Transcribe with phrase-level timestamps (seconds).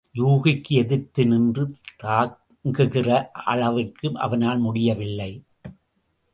[0.15, 1.63] யூகிக்கு எதிர்த்து நின்று
[1.97, 3.31] தாங்குகிற
[3.33, 5.31] அவ்வளவிற்கு அவனால் முடியவில்லை.